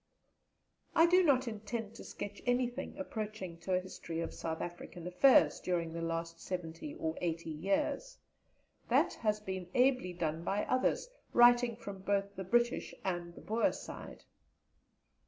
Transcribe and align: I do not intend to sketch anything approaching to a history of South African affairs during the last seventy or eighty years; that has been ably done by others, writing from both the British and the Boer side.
I 0.95 1.05
do 1.05 1.21
not 1.21 1.47
intend 1.47 1.93
to 1.93 2.03
sketch 2.03 2.41
anything 2.47 2.97
approaching 2.97 3.59
to 3.59 3.75
a 3.75 3.79
history 3.79 4.19
of 4.19 4.33
South 4.33 4.59
African 4.59 5.05
affairs 5.05 5.59
during 5.59 5.93
the 5.93 6.01
last 6.01 6.39
seventy 6.41 6.95
or 6.95 7.15
eighty 7.21 7.51
years; 7.51 8.17
that 8.89 9.13
has 9.13 9.39
been 9.39 9.69
ably 9.75 10.13
done 10.13 10.43
by 10.43 10.65
others, 10.65 11.07
writing 11.33 11.75
from 11.75 11.99
both 12.01 12.35
the 12.35 12.43
British 12.43 12.95
and 13.05 13.35
the 13.35 13.41
Boer 13.41 13.71
side. 13.71 14.23